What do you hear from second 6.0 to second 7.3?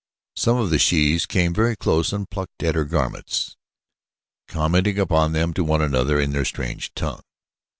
in their strange tongue.